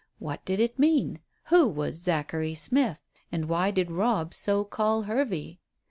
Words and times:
What 0.17 0.43
did 0.45 0.59
it 0.59 0.79
mean? 0.79 1.19
Who 1.49 1.67
was 1.67 2.01
Zachary 2.01 2.55
Smith? 2.55 3.01
And 3.31 3.45
why 3.47 3.69
did 3.69 3.91
Robb 3.91 4.33
so 4.33 4.63
call 4.63 5.03
Hervey? 5.03 5.59